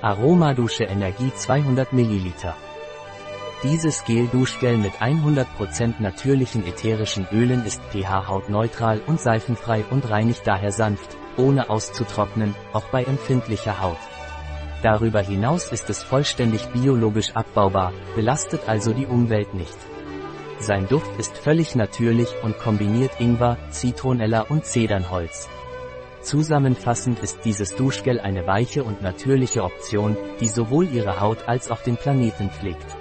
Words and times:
Aromadusche 0.00 0.84
Energie 0.84 1.32
200 1.34 1.92
ml. 1.92 2.32
Dieses 3.64 4.04
Gel-Duschgel 4.04 4.76
mit 4.78 4.92
100% 4.92 5.94
natürlichen 5.98 6.64
ätherischen 6.64 7.26
Ölen 7.32 7.66
ist 7.66 7.82
pH-hautneutral 7.90 9.00
und 9.08 9.20
seifenfrei 9.20 9.84
und 9.90 10.08
reinigt 10.08 10.46
daher 10.46 10.70
sanft, 10.70 11.16
ohne 11.36 11.68
auszutrocknen, 11.68 12.54
auch 12.72 12.84
bei 12.92 13.02
empfindlicher 13.02 13.82
Haut. 13.82 13.98
Darüber 14.84 15.20
hinaus 15.20 15.72
ist 15.72 15.90
es 15.90 16.04
vollständig 16.04 16.64
biologisch 16.68 17.34
abbaubar, 17.34 17.92
belastet 18.14 18.68
also 18.68 18.92
die 18.92 19.06
Umwelt 19.06 19.52
nicht. 19.54 19.76
Sein 20.60 20.86
Duft 20.86 21.10
ist 21.18 21.36
völlig 21.36 21.74
natürlich 21.74 22.28
und 22.44 22.56
kombiniert 22.60 23.18
Ingwer, 23.18 23.56
Zitronella 23.70 24.42
und 24.42 24.64
Zedernholz. 24.64 25.48
Zusammenfassend 26.20 27.20
ist 27.20 27.44
dieses 27.44 27.74
Duschgel 27.76 28.20
eine 28.20 28.46
weiche 28.46 28.82
und 28.84 29.02
natürliche 29.02 29.62
Option, 29.62 30.16
die 30.40 30.48
sowohl 30.48 30.88
Ihre 30.88 31.20
Haut 31.20 31.48
als 31.48 31.70
auch 31.70 31.80
den 31.82 31.96
Planeten 31.96 32.50
pflegt. 32.50 32.96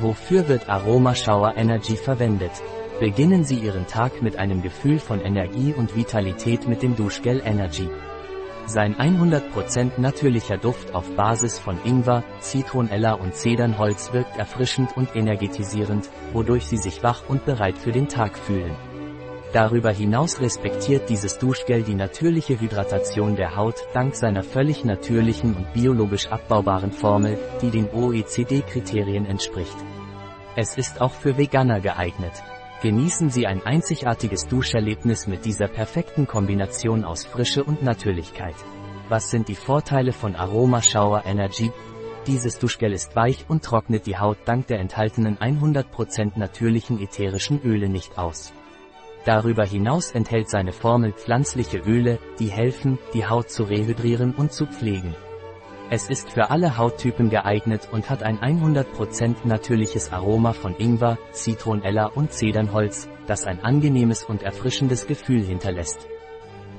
Wofür 0.00 0.48
wird 0.48 0.68
Aroma 0.68 1.14
Shower 1.14 1.56
Energy 1.56 1.96
verwendet? 1.96 2.52
Beginnen 3.00 3.44
Sie 3.44 3.56
Ihren 3.56 3.86
Tag 3.86 4.22
mit 4.22 4.36
einem 4.36 4.62
Gefühl 4.62 4.98
von 4.98 5.20
Energie 5.20 5.72
und 5.72 5.96
Vitalität 5.96 6.68
mit 6.68 6.82
dem 6.82 6.96
Duschgel 6.96 7.40
Energy. 7.44 7.88
Sein 8.66 8.94
100% 8.96 10.00
natürlicher 10.00 10.56
Duft 10.56 10.94
auf 10.94 11.10
Basis 11.16 11.58
von 11.58 11.78
Ingwer, 11.84 12.24
Zitronella 12.40 13.12
und 13.12 13.34
Zedernholz 13.34 14.12
wirkt 14.12 14.38
erfrischend 14.38 14.96
und 14.96 15.14
energetisierend, 15.14 16.08
wodurch 16.32 16.66
Sie 16.66 16.78
sich 16.78 17.02
wach 17.02 17.28
und 17.28 17.44
bereit 17.44 17.76
für 17.76 17.92
den 17.92 18.08
Tag 18.08 18.38
fühlen. 18.38 18.74
Darüber 19.54 19.92
hinaus 19.92 20.40
respektiert 20.40 21.08
dieses 21.08 21.38
Duschgel 21.38 21.84
die 21.84 21.94
natürliche 21.94 22.60
Hydratation 22.60 23.36
der 23.36 23.54
Haut 23.54 23.76
dank 23.92 24.16
seiner 24.16 24.42
völlig 24.42 24.84
natürlichen 24.84 25.54
und 25.54 25.72
biologisch 25.72 26.26
abbaubaren 26.26 26.90
Formel, 26.90 27.38
die 27.62 27.70
den 27.70 27.88
OECD-Kriterien 27.88 29.26
entspricht. 29.26 29.76
Es 30.56 30.76
ist 30.76 31.00
auch 31.00 31.12
für 31.12 31.38
Veganer 31.38 31.78
geeignet. 31.78 32.32
Genießen 32.82 33.30
Sie 33.30 33.46
ein 33.46 33.64
einzigartiges 33.64 34.48
Duscherlebnis 34.48 35.28
mit 35.28 35.44
dieser 35.44 35.68
perfekten 35.68 36.26
Kombination 36.26 37.04
aus 37.04 37.24
Frische 37.24 37.62
und 37.62 37.80
Natürlichkeit. 37.80 38.56
Was 39.08 39.30
sind 39.30 39.46
die 39.46 39.54
Vorteile 39.54 40.10
von 40.10 40.34
Aroma 40.34 40.82
Shower 40.82 41.22
Energy? 41.26 41.70
Dieses 42.26 42.58
Duschgel 42.58 42.92
ist 42.92 43.14
weich 43.14 43.44
und 43.46 43.62
trocknet 43.62 44.06
die 44.06 44.18
Haut 44.18 44.38
dank 44.46 44.66
der 44.66 44.80
enthaltenen 44.80 45.38
100% 45.38 46.32
natürlichen 46.34 47.00
ätherischen 47.00 47.62
Öle 47.62 47.88
nicht 47.88 48.18
aus. 48.18 48.52
Darüber 49.24 49.64
hinaus 49.64 50.10
enthält 50.10 50.50
seine 50.50 50.72
Formel 50.72 51.12
pflanzliche 51.12 51.78
Öle, 51.78 52.18
die 52.38 52.48
helfen, 52.48 52.98
die 53.14 53.26
Haut 53.26 53.50
zu 53.50 53.64
rehydrieren 53.64 54.34
und 54.34 54.52
zu 54.52 54.66
pflegen. 54.66 55.14
Es 55.90 56.08
ist 56.08 56.30
für 56.30 56.50
alle 56.50 56.76
Hauttypen 56.76 57.30
geeignet 57.30 57.88
und 57.92 58.08
hat 58.10 58.22
ein 58.22 58.38
100% 58.38 59.36
natürliches 59.44 60.12
Aroma 60.12 60.52
von 60.52 60.74
Ingwer, 60.76 61.18
Zitronella 61.32 62.06
und 62.06 62.32
Zedernholz, 62.32 63.08
das 63.26 63.44
ein 63.44 63.62
angenehmes 63.62 64.24
und 64.24 64.42
erfrischendes 64.42 65.06
Gefühl 65.06 65.42
hinterlässt. 65.42 66.08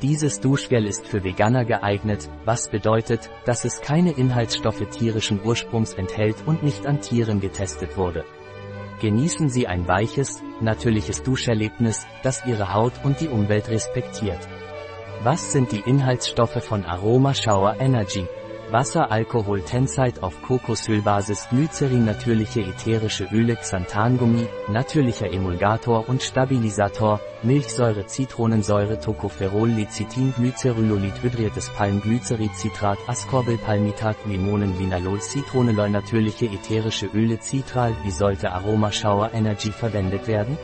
Dieses 0.01 0.39
Duschgel 0.39 0.85
ist 0.85 1.07
für 1.07 1.23
Veganer 1.23 1.65
geeignet, 1.65 2.29
was 2.43 2.69
bedeutet, 2.69 3.29
dass 3.45 3.63
es 3.63 3.81
keine 3.81 4.11
Inhaltsstoffe 4.11 4.83
tierischen 4.89 5.39
Ursprungs 5.43 5.93
enthält 5.93 6.35
und 6.45 6.63
nicht 6.63 6.85
an 6.85 6.99
Tieren 6.99 7.39
getestet 7.39 7.97
wurde. 7.97 8.25
Genießen 9.01 9.49
Sie 9.49 9.67
ein 9.67 9.87
weiches, 9.87 10.41
natürliches 10.61 11.21
Duscherlebnis, 11.23 12.05
das 12.23 12.45
Ihre 12.45 12.73
Haut 12.73 12.93
und 13.03 13.19
die 13.19 13.27
Umwelt 13.27 13.69
respektiert. 13.69 14.39
Was 15.23 15.51
sind 15.51 15.71
die 15.71 15.83
Inhaltsstoffe 15.85 16.63
von 16.63 16.85
Aroma 16.85 17.33
Shower 17.33 17.75
Energy? 17.79 18.27
Wasser, 18.71 19.11
Alkohol, 19.11 19.61
Tenzeit 19.61 20.23
auf 20.23 20.41
Kokosölbasis, 20.41 21.47
Glycerin, 21.49 22.05
natürliche 22.05 22.61
ätherische 22.61 23.27
Öle, 23.31 23.55
Xanthangummi, 23.55 24.47
natürlicher 24.67 25.31
Emulgator 25.31 26.09
und 26.09 26.23
Stabilisator, 26.23 27.19
Milchsäure, 27.43 28.07
Zitronensäure, 28.07 28.99
Tocopherol, 28.99 29.69
Lecithin, 29.69 30.33
Glycerylolid, 30.35 31.21
hydriertes 31.21 31.69
Palmglycerid-Citrat, 31.69 32.97
Ascorbylpalmitat, 33.07 34.17
Limonenlinalol, 34.25 35.21
Zitronelol, 35.21 35.89
natürliche 35.89 36.47
ätherische 36.47 37.05
Öle, 37.07 37.39
Citral. 37.39 37.95
Wie 38.03 38.11
sollte 38.11 38.51
Aroma 38.51 38.91
Shower 38.91 39.31
Energy 39.33 39.71
verwendet 39.71 40.27
werden? 40.27 40.57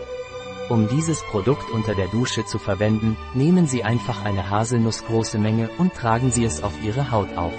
Um 0.70 0.88
dieses 0.88 1.22
Produkt 1.24 1.70
unter 1.72 1.94
der 1.96 2.08
Dusche 2.08 2.46
zu 2.46 2.58
verwenden, 2.58 3.18
nehmen 3.34 3.68
Sie 3.68 3.84
einfach 3.84 4.24
eine 4.24 4.50
haselnussgroße 4.50 5.38
Menge 5.38 5.70
und 5.78 5.94
tragen 5.94 6.31
Sie 6.31 6.46
es 6.46 6.64
auf 6.64 6.74
Ihre 6.81 7.12
Haut 7.12 7.36
auf. 7.38 7.54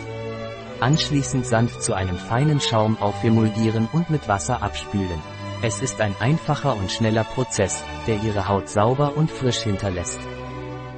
Anschließend 0.82 1.46
sanft 1.46 1.80
zu 1.80 1.94
einem 1.94 2.16
feinen 2.16 2.60
Schaum 2.60 3.00
aufemulgieren 3.00 3.88
und 3.92 4.10
mit 4.10 4.26
Wasser 4.26 4.64
abspülen. 4.64 5.22
Es 5.62 5.80
ist 5.80 6.00
ein 6.00 6.16
einfacher 6.18 6.74
und 6.74 6.90
schneller 6.90 7.22
Prozess, 7.22 7.84
der 8.08 8.16
Ihre 8.16 8.48
Haut 8.48 8.68
sauber 8.68 9.16
und 9.16 9.30
frisch 9.30 9.60
hinterlässt. 9.60 10.18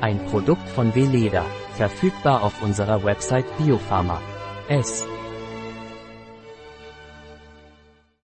Ein 0.01 0.25
Produkt 0.25 0.67
von 0.71 0.95
Veleda, 0.95 1.45
verfügbar 1.75 2.43
auf 2.43 2.63
unserer 2.63 3.05
Website 3.05 3.45
Biopharma. 3.59 4.23
S. 4.69 5.07